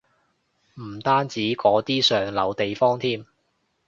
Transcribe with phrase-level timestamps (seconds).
[0.81, 3.23] 唔單止嗰啲上流地方添